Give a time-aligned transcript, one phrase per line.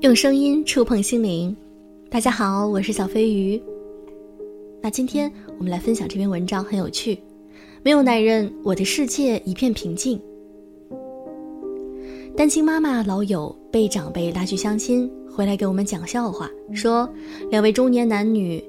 [0.00, 1.54] 用声音触碰心灵，
[2.10, 3.62] 大家好，我是小飞鱼。
[4.80, 7.22] 那今天我们来分享这篇文章，很有趣。
[7.82, 10.18] 没有男人，我的世界一片平静。
[12.34, 17.06] 单亲妈妈老友被长辈拉去相亲，回来给我们讲笑话，说
[17.50, 18.64] 两位中年男女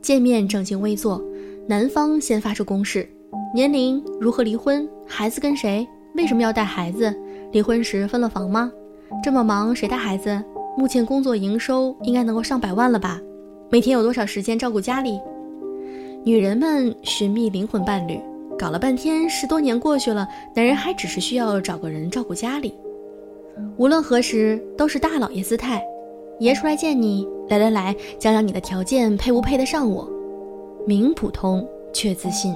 [0.00, 1.20] 见面正襟危坐，
[1.66, 3.08] 男方先发出攻势：
[3.52, 4.88] 年龄如何离婚？
[5.04, 5.84] 孩子跟谁？
[6.14, 7.12] 为什么要带孩子？
[7.50, 8.70] 离婚时分了房吗？
[9.20, 10.40] 这么忙，谁带孩子？
[10.76, 13.18] 目前工作营收应该能够上百万了吧？
[13.70, 15.18] 每天有多少时间照顾家里？
[16.22, 18.20] 女人们寻觅灵魂伴侣，
[18.58, 22.74] 搞了半天，十多年过去了，男人还只是需要找个人照顾家里。
[23.78, 25.82] 无论何时都是大老爷姿态，
[26.40, 30.06] 爷出来见你，来来来，讲讲你的条件配不配得上我？
[30.86, 32.54] 名普通却自信。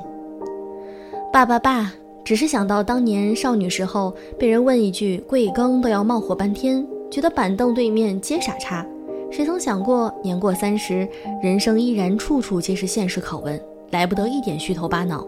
[1.32, 1.90] 爸爸爸，
[2.23, 6.87] 只是想到当年少女时候被人问一句贵庚都要冒火半天。
[7.10, 8.87] 觉得板凳对面皆傻叉，
[9.32, 11.06] 谁曾想过年过三十，
[11.42, 15.26] 人生依然处处皆是现实拷问，来不得一点虚头巴脑。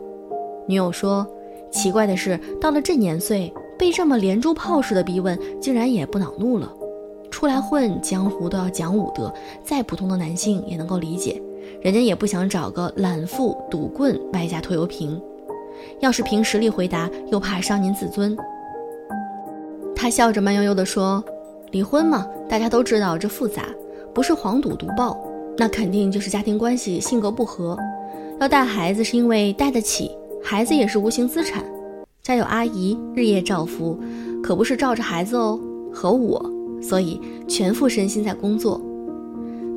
[0.68, 1.26] 女友说
[1.72, 6.72] ：“奇怪的是，到了这年岁，被这么连珠炮似的逼问，竟然也不恼怒了。
[7.32, 9.32] 出来混江湖都要讲武德，
[9.64, 11.42] 再普通的男性也能够理解，
[11.80, 15.20] 人家也不想找个懒富赌棍外加拖油瓶。
[15.98, 18.36] 要是凭实力回答，又怕伤您自尊。”
[19.96, 21.22] 他笑着慢悠悠地说。
[21.72, 23.64] 离婚嘛，大家都知道这复杂，
[24.12, 25.18] 不是黄赌毒爆，
[25.56, 27.76] 那肯定就是家庭关系性格不合。
[28.38, 30.10] 要带孩子是因为带得起，
[30.42, 31.64] 孩子也是无形资产。
[32.22, 33.98] 家有阿姨日夜照拂，
[34.42, 35.58] 可不是照着孩子哦，
[35.90, 36.44] 和我，
[36.82, 38.78] 所以全副身心在工作。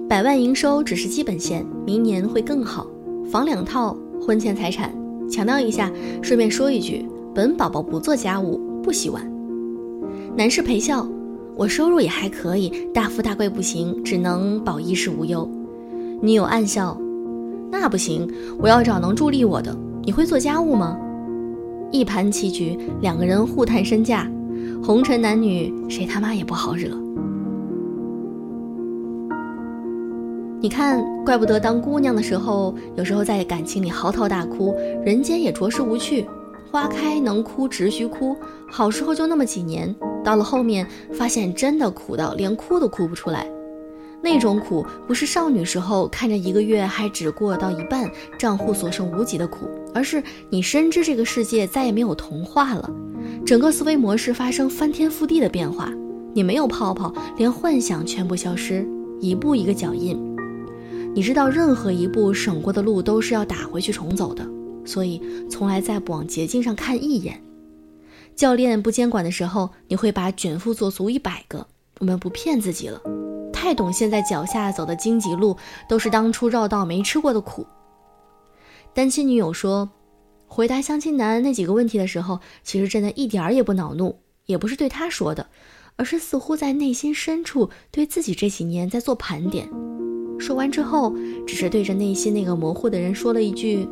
[0.10, 2.86] 百万营收只是基本线，明年会更好。
[3.32, 4.94] 房两套，婚前财产。
[5.32, 5.90] 强调一下，
[6.22, 9.26] 顺便说一句，本宝宝不做家务，不洗碗。
[10.36, 11.08] 男士陪笑。
[11.58, 15.50] 我收入也还可以，大富大贵不行，只能保衣食无忧。
[16.22, 16.98] 女友暗笑，
[17.72, 19.76] 那不行，我要找能助力我的。
[20.04, 21.00] 你会做家务吗？
[21.92, 24.30] 一盘棋局，两个人互探身价，
[24.84, 26.90] 红尘男女谁他妈也不好惹。
[30.60, 36.26] 你看，怪不得当姑娘的时候，有时候在感情里嚎啕大哭，人间也着实无趣。
[36.72, 38.36] 花开能哭，只需哭。
[38.70, 39.96] 好时候就那么几年，
[40.26, 43.48] 到了后面发现真的苦到连哭都哭不出来。
[44.22, 48.10] 那种苦不是少女时候看着一个月还只过到一半，
[48.40, 52.90] 账户所剩无几的苦，而是你深知这个世界再也没有童话了，
[53.46, 55.94] 整个思维模式发生翻天覆地的变化。
[56.34, 58.86] 你没有泡泡，连幻想全部消失，
[59.22, 60.20] 一步一个脚印。
[61.14, 64.46] 你知道，任何一步省过的路都是要打回去重走的。
[64.84, 67.42] 所以，从来再不往捷径上看一眼。
[68.36, 71.66] 教练不监管的时候，你会把卷腹做足一百个。
[72.00, 73.02] 我们不骗自己了，
[73.54, 75.56] 太懂现在脚下走的荆棘路，
[75.88, 77.66] 都是当初绕道没吃过的苦。
[78.94, 79.90] 单亲女友说，
[80.48, 85.48] 回答相亲男那几个问题的时候，其实真的一点儿也不恼怒，也不是对他说的，
[85.96, 89.70] 而是似乎在内心深处对自己这几年在做盘点。
[90.38, 91.16] 说完之后，
[91.48, 93.88] 只是对着内心那个模糊的人说了一句。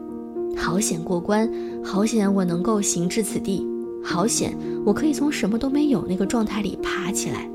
[0.56, 1.50] 好险过关，
[1.84, 3.66] 好险我能够行至此地，
[4.04, 4.54] 好险
[4.86, 7.50] 我可以从什么都没有那个状态里爬起来。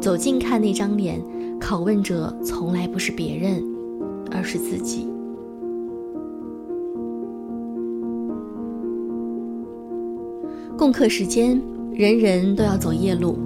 [0.00, 1.20] 走近看那张脸，
[1.60, 3.62] 拷问者从来不是别人，
[4.30, 5.08] 而是自己。
[10.78, 11.60] 共课时间，
[11.92, 13.38] 人人都要走夜路。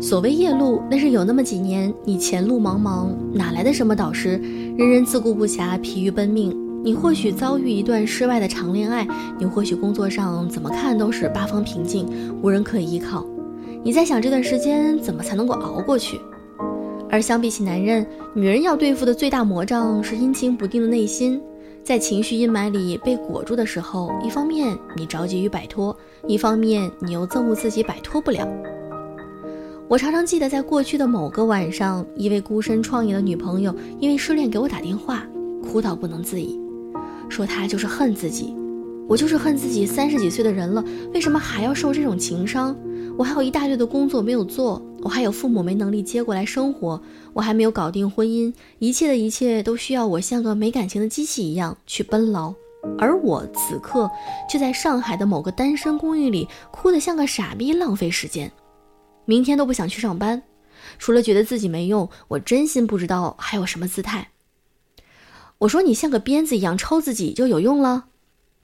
[0.00, 4.40] 所谓夜路，那是有那么几年，你前路茫茫，哪来的什么导师？
[4.76, 6.65] 人人自顾不暇，疲于奔命。
[6.86, 9.04] 你或许遭遇一段失败的长恋爱，
[9.40, 12.06] 你或许工作上怎么看都是八方平静，
[12.40, 13.26] 无人可以依靠。
[13.82, 16.20] 你在想这段时间怎么才能够熬过去？
[17.10, 21.42] 而相比起男人，女人要对付的最大魔障是阴晴不定的内心，
[21.82, 25.96] 在情绪阴霾里被裹住的时候，一方面你着急于摆脱，
[26.28, 28.46] 一方面你又憎恶自己摆脱不了。
[29.88, 35.26] 我常常记得，在过去的某个晚上，一位孤身创业的女朋友因为失恋给我打电话，
[35.64, 36.64] 哭到不能自已。
[37.28, 38.54] 说他就是恨自己，
[39.08, 42.76] 我就是恨自己三十几岁的人了，为什么还要受这种情伤？
[43.18, 47.00] 我还有一大堆的工作没有做，我还有父母没能力接过来生活，
[47.32, 52.52] 我还没有搞定婚姻，一切的一切都需要我像个没感情的机器一样去奔劳，
[52.98, 54.10] 而我此刻
[54.50, 58.52] 却在上海的某个单身公寓里哭得像个傻逼，浪费时间，
[59.24, 60.42] 明天都不想去上班，
[60.98, 64.28] 除了觉得自己没用，我真心不知道还有什么姿态。
[65.58, 68.04] 我说你像个鞭子一样抽自己就有用了，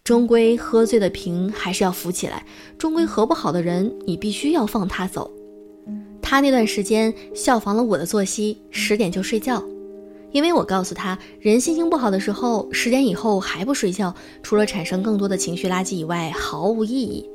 [0.05, 2.45] 终归喝醉的瓶还是要扶起来，
[2.77, 5.31] 终归合不好的人你必须要放他走。
[6.21, 9.63] 他那段时间效仿了我的作息，十点就睡觉。
[10.33, 17.29] 因为我告诉他，人心情不好的时候，十点以后还不睡觉，除了产生更多的情绪垃圾以外，毫无意义。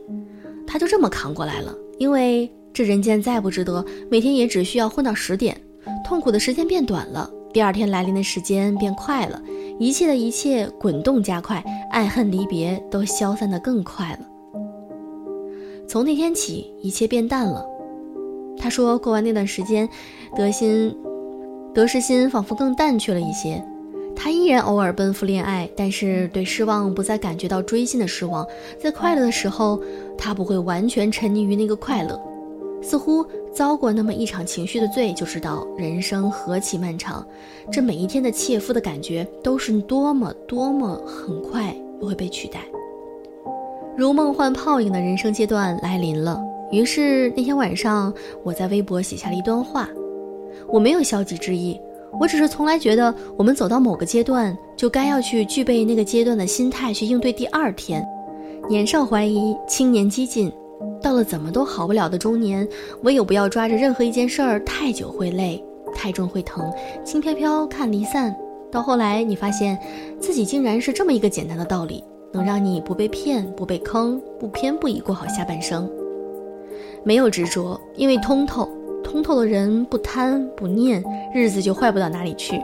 [0.65, 1.75] 他就这么扛过来了。
[1.98, 5.59] 因为这人间再不值得，每天也只需要混到十点，
[6.06, 9.42] 痛苦的时间变短了，第二天来临的时间变快了，
[9.80, 11.57] 一切的一切滚动加快，
[11.89, 14.19] 爱恨离别都消散的更快了。
[15.88, 17.65] 从那天起，一切变淡了。
[18.59, 19.89] 他说，过完那段时间，
[20.36, 20.95] 德心。
[21.74, 23.59] 得失心仿佛更淡去了一些，
[24.15, 28.45] 他依然偶尔奔赴恋爱，但是对失望不再感觉到锥心的失望。
[28.80, 29.81] 在快乐的时候，
[30.15, 32.21] 他不会完全沉溺于那个快乐，
[32.83, 33.25] 似乎
[33.57, 37.25] 遭过那么一场情绪的罪，就知道人生何其漫长。
[37.71, 42.59] 这每一天的切肤的感觉，都是多么多么很快又会被取代，
[43.98, 46.39] 如梦幻泡影的人生阶段来临了。
[46.71, 48.13] 于是那天晚上，
[48.44, 49.89] 我在微博写下了一段话。
[50.68, 51.81] 我没有消极之意，
[52.19, 58.07] 我只是从来觉得，我们走到某个阶段，就该要去具备那个阶段的心态去应对第二天。
[58.69, 60.54] 年少怀疑，青年激进，
[61.02, 62.68] 到了怎么都好不了的中年，
[63.04, 65.64] 唯有不要抓着任何一件事儿太久会累，
[65.96, 66.72] 太重会疼，
[67.04, 68.36] 轻飘飘看离散。
[68.72, 69.78] 到后来，你发现
[70.20, 72.04] 自己竟然是这么一个简单的道理，
[72.34, 75.90] 能让你不被骗，不被坑，不偏不倚过好下半生。
[77.04, 78.68] 没有执着，因为通透。
[79.04, 81.02] 通透的人不贪不念，
[81.34, 82.62] 日子就坏不到哪里去。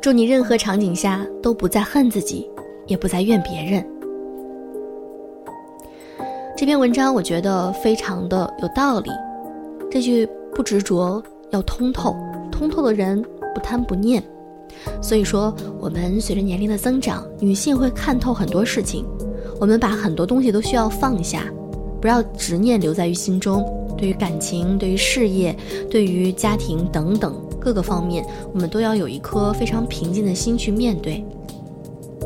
[0.00, 2.50] 祝你任何场景下都不再恨自己，
[2.88, 3.86] 也不再怨别人。
[6.56, 9.10] 这篇文章我觉得非常的有道理。
[9.90, 10.24] 这句
[10.54, 11.20] 不执着，
[11.50, 12.16] 要通透，
[12.50, 13.20] 通透的人
[13.52, 14.22] 不贪不念。
[15.02, 19.04] 所以说，我们随着年龄的增长，女性会看透很多事情。
[19.60, 21.42] 我们把很多东西都需要放下，
[22.00, 23.64] 不要执念留在于心中。
[23.98, 25.56] 对于感情，对于事业，
[25.90, 31.24] 对于家庭等等各个方面，我们都要有一颗非常平静的心去面对。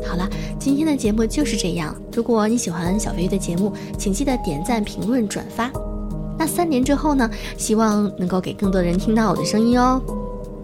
[0.09, 0.27] 好了，
[0.57, 1.95] 今天的节目就是这样。
[2.11, 5.71] 如果你喜欢小飞鱼的节目，请记得点赞、评论、转发。
[6.35, 7.29] 那三年之后呢？
[7.57, 10.01] 希望能够给更多人听到我的声音哦。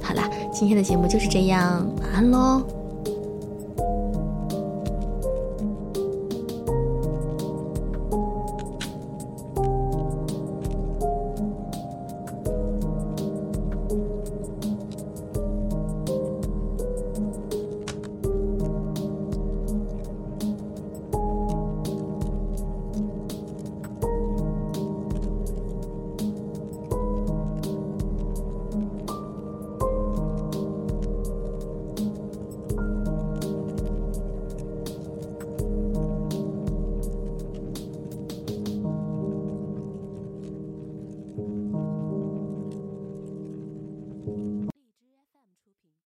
[0.02, 2.85] 好了，今天的节目就是这样，晚安喽。